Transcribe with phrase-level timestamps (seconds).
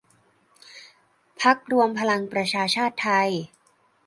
[1.41, 3.29] พรรครวมพลังประชาชาติไทย